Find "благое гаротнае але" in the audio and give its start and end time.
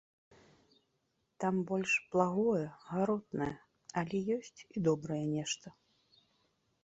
2.15-4.17